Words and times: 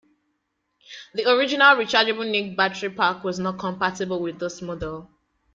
The 1.13 1.29
original 1.31 1.75
rechargeable 1.75 2.27
NiCd 2.27 2.55
battery 2.57 2.89
pack 2.89 3.23
was 3.23 3.37
not 3.37 3.59
compatible 3.59 4.19
with 4.19 4.39
this 4.39 4.59
model. 4.63 5.11